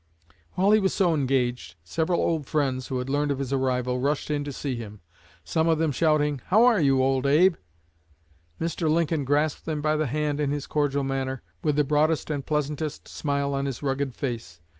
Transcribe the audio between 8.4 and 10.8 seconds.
Mr. Lincoln grasped them by the hand in his